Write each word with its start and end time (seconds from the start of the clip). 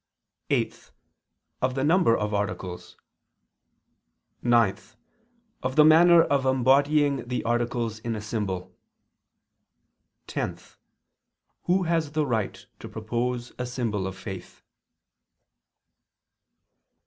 (8) 0.49 0.89
Of 1.61 1.75
the 1.75 1.83
number 1.83 2.17
of 2.17 2.33
articles; 2.33 2.97
(9) 4.41 4.75
Of 5.61 5.75
the 5.75 5.85
manner 5.85 6.23
of 6.23 6.43
embodying 6.43 7.17
the 7.27 7.43
articles 7.43 7.99
in 7.99 8.15
a 8.15 8.19
symbol; 8.21 8.75
(10) 10.25 10.57
Who 11.65 11.83
has 11.83 12.13
the 12.13 12.25
right 12.25 12.65
to 12.79 12.89
propose 12.89 13.51
a 13.59 13.67
symbol 13.67 14.07
of 14.07 14.17
faith? 14.17 14.63